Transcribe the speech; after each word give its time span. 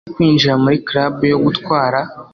Yasabye 0.03 0.13
kwinjira 0.15 0.53
muri 0.63 0.75
club 0.87 1.15
yo 1.31 1.37
gutwara. 1.45 1.99